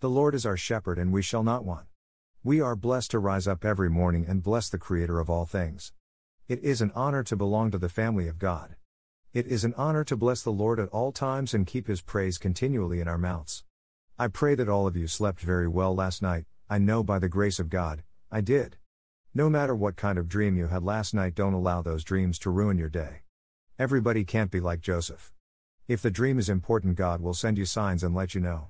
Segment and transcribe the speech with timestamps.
[0.00, 1.86] The Lord is our shepherd, and we shall not want.
[2.42, 5.92] We are blessed to rise up every morning and bless the Creator of all things.
[6.48, 8.76] It is an honor to belong to the family of God.
[9.34, 12.38] It is an honor to bless the Lord at all times and keep His praise
[12.38, 13.62] continually in our mouths.
[14.18, 17.28] I pray that all of you slept very well last night, I know by the
[17.28, 18.78] grace of God, I did.
[19.34, 22.48] No matter what kind of dream you had last night, don't allow those dreams to
[22.48, 23.20] ruin your day.
[23.78, 25.30] Everybody can't be like Joseph.
[25.88, 28.68] If the dream is important, God will send you signs and let you know.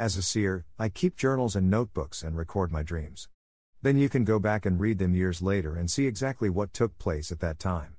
[0.00, 3.28] As a seer, I keep journals and notebooks and record my dreams.
[3.82, 6.96] Then you can go back and read them years later and see exactly what took
[6.96, 7.96] place at that time.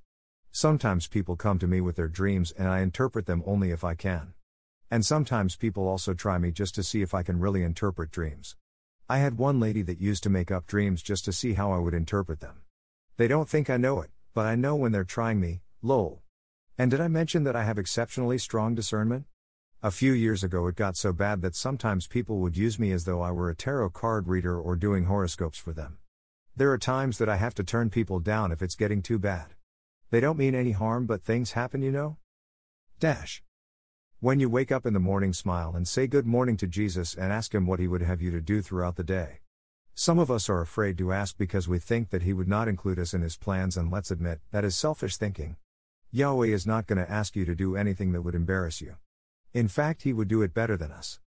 [0.52, 3.94] Sometimes people come to me with their dreams and I interpret them only if I
[3.94, 4.34] can.
[4.90, 8.56] And sometimes people also try me just to see if I can really interpret dreams.
[9.08, 11.78] I had one lady that used to make up dreams just to see how I
[11.78, 12.64] would interpret them.
[13.18, 16.24] They don't think I know it, but I know when they're trying me, lol.
[16.80, 19.26] And did I mention that I have exceptionally strong discernment?
[19.84, 23.06] A few years ago, it got so bad that sometimes people would use me as
[23.06, 25.98] though I were a tarot card reader or doing horoscopes for them.
[26.56, 29.56] There are times that I have to turn people down if it's getting too bad.
[30.12, 32.18] They don't mean any harm, but things happen, you know?
[33.00, 33.42] Dash.
[34.20, 37.34] When you wake up in the morning, smile and say good morning to Jesus and
[37.34, 39.40] ask Him what He would have you to do throughout the day.
[39.96, 43.00] Some of us are afraid to ask because we think that He would not include
[43.00, 45.56] us in His plans, and let's admit, that is selfish thinking.
[46.12, 48.98] Yahweh is not going to ask you to do anything that would embarrass you.
[49.54, 51.20] In fact, He would do it better than us.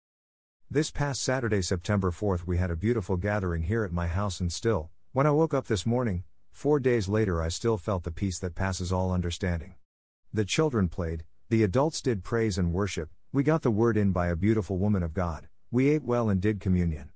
[0.72, 4.52] This past Saturday, September 4th, we had a beautiful gathering here at my house, and
[4.52, 8.40] still, when I woke up this morning, four days later, I still felt the peace
[8.40, 9.76] that passes all understanding.
[10.32, 14.28] The children played, the adults did praise and worship, we got the word in by
[14.28, 17.12] a beautiful woman of God, we ate well and did communion.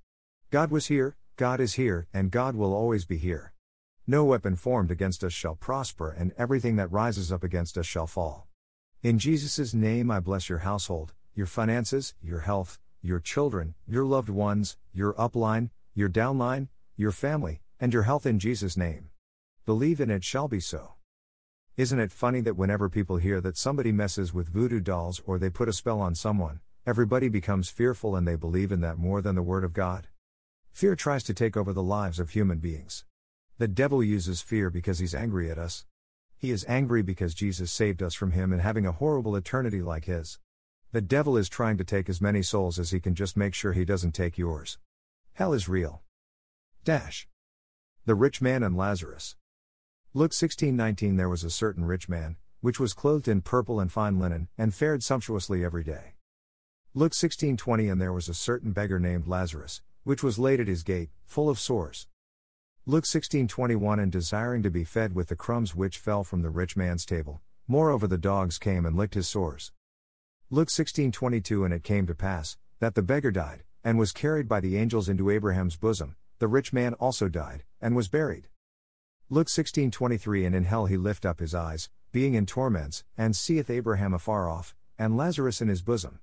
[0.52, 3.54] God was here, God is here, and God will always be here.
[4.06, 8.08] No weapon formed against us shall prosper, and everything that rises up against us shall
[8.08, 8.48] fall.
[9.04, 14.28] In Jesus' name, I bless your household, your finances, your health, your children, your loved
[14.28, 19.12] ones, your upline, your downline, your family, and your health in Jesus' name.
[19.68, 20.94] Believe in it shall be so.
[21.76, 25.52] Isn't it funny that whenever people hear that somebody messes with voodoo dolls or they
[25.52, 29.36] put a spell on someone, everybody becomes fearful and they believe in that more than
[29.36, 30.08] the Word of God?
[30.72, 33.06] Fear tries to take over the lives of human beings.
[33.60, 35.86] The devil uses fear because he's angry at us.
[36.40, 40.06] He is angry because Jesus saved us from him and having a horrible eternity like
[40.06, 40.38] his.
[40.92, 43.74] The devil is trying to take as many souls as he can just make sure
[43.74, 44.78] he doesn't take yours.
[45.34, 46.04] Hell is real.
[46.84, 47.28] Dash.
[48.06, 49.36] The rich man and Lazarus.
[50.14, 54.20] Luke 16:19 There was a certain rich man, which was clothed in purple and fine
[54.20, 56.14] linen, and fared sumptuously every day.
[56.94, 60.84] Luke 16:20 And there was a certain beggar named Lazarus, which was laid at his
[60.84, 62.08] gate, full of sores.
[62.90, 66.78] Luke 16:21 And desiring to be fed with the crumbs which fell from the rich
[66.78, 69.74] man's table, moreover the dogs came and licked his sores.
[70.50, 74.62] Luke 16:22 And it came to pass that the beggar died and was carried by
[74.62, 76.16] the angels into Abraham's bosom.
[76.40, 78.48] The rich man also died and was buried.
[79.30, 83.70] Luke 16:23 And in hell he lift up his eyes, being in torments, and seeth
[83.70, 86.22] Abraham afar off, and Lazarus in his bosom.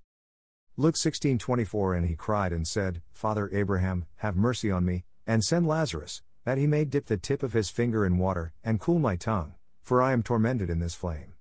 [0.79, 5.67] Luke 16:24 And he cried and said, Father Abraham, have mercy on me, and send
[5.67, 9.17] Lazarus, that he may dip the tip of his finger in water, and cool my
[9.17, 11.35] tongue, for I am tormented in this flame.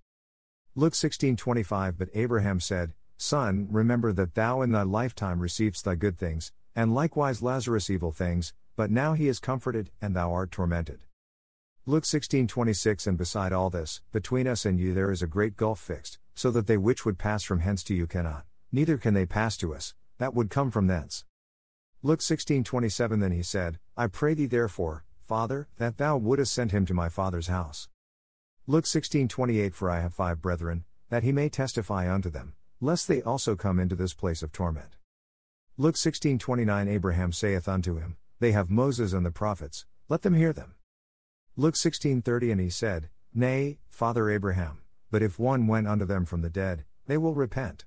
[0.76, 6.18] Luke 16:25 But Abraham said, Son, remember that thou in thy lifetime receivedst thy good
[6.18, 11.02] things, and likewise Lazarus evil things, but now he is comforted, and thou art tormented.
[11.86, 15.80] Luke 16:26 And beside all this, between us and you there is a great gulf
[15.80, 19.26] fixed, so that they which would pass from hence to you cannot, neither can they
[19.26, 21.26] pass to us, that would come from thence.
[22.06, 26.86] Luke 16:27 Then he said, I pray thee therefore, Father, that thou wouldest send him
[26.88, 27.88] to my father's house.
[28.68, 33.22] Luke 16:28 For I have five brethren, that he may testify unto them, lest they
[33.22, 34.98] also come into this place of torment.
[35.78, 40.52] Luke 16:29 Abraham saith unto him, They have Moses and the prophets, let them hear
[40.52, 40.76] them.
[41.56, 46.42] Luke 16:30 And he said, Nay, Father Abraham, but if one went unto them from
[46.42, 47.86] the dead, they will repent.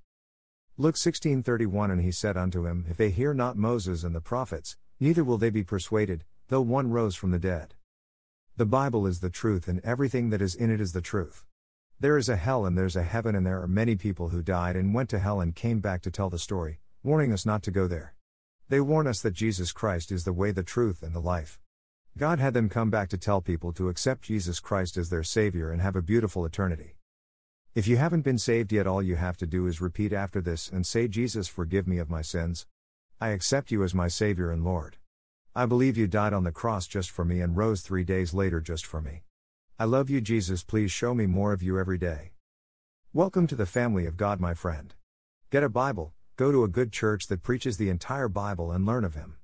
[0.78, 4.76] Luke 16:31 And he said unto him, If they hear not Moses and the prophets,
[5.00, 7.74] neither will they be persuaded, though one rose from the dead.
[8.58, 11.46] The Bible is the truth and everything that is in it is the truth.
[11.98, 14.76] There is a hell and there's a heaven and there are many people who died
[14.76, 17.70] and went to hell and came back to tell the story, warning us not to
[17.70, 18.14] go there.
[18.68, 21.58] They warn us that Jesus Christ is the way, the truth, and the life.
[22.18, 25.70] God had them come back to tell people to accept Jesus Christ as their Savior
[25.70, 26.96] and have a beautiful eternity.
[27.76, 30.70] If you haven't been saved yet, all you have to do is repeat after this
[30.70, 32.66] and say, Jesus, forgive me of my sins.
[33.20, 34.96] I accept you as my Savior and Lord.
[35.54, 38.62] I believe you died on the cross just for me and rose three days later
[38.62, 39.24] just for me.
[39.78, 40.64] I love you, Jesus.
[40.64, 42.30] Please show me more of you every day.
[43.12, 44.94] Welcome to the family of God, my friend.
[45.50, 49.04] Get a Bible, go to a good church that preaches the entire Bible and learn
[49.04, 49.36] of Him.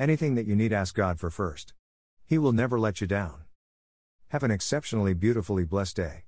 [0.00, 1.74] Anything that you need, ask God for first.
[2.26, 3.42] He will never let you down.
[4.30, 6.24] Have an exceptionally beautifully blessed day.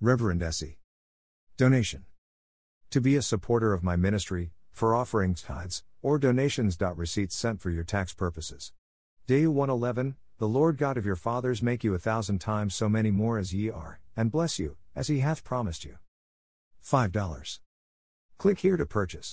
[0.00, 0.78] Reverend Essie.
[1.56, 2.04] Donation.
[2.90, 6.76] To be a supporter of my ministry, for offerings, tithes, or donations.
[6.80, 8.72] Receipts sent for your tax purposes.
[9.26, 13.12] Day 111 The Lord God of your fathers make you a thousand times so many
[13.12, 15.96] more as ye are, and bless you, as he hath promised you.
[16.84, 17.60] $5.
[18.36, 19.32] Click here to purchase.